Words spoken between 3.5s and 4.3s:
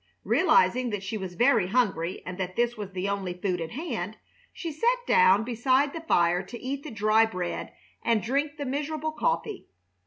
at hand,